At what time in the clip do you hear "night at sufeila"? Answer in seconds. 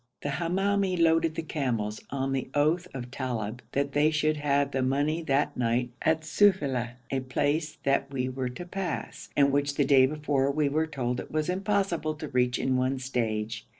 5.55-6.93